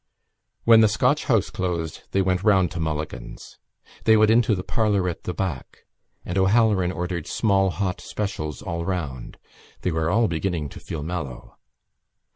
[0.63, 3.59] When the Scotch House closed they went round to Mulligan's.
[4.05, 5.85] They went into the parlour at the back
[6.25, 9.37] and O'Halloran ordered small hot specials all round.
[9.81, 11.55] They were all beginning to feel mellow.